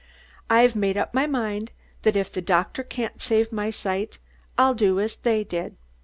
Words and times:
"I've 0.49 0.75
made 0.75 0.97
up 0.97 1.13
my 1.13 1.27
mind 1.27 1.69
that 2.01 2.15
if 2.15 2.31
the 2.31 2.41
doctor 2.41 2.81
can't 2.81 3.21
save 3.21 3.51
my 3.51 3.69
sight 3.69 4.17
I'll 4.57 4.73
do 4.73 4.99
as 4.99 5.15
they 5.15 5.43
did. 5.43 5.77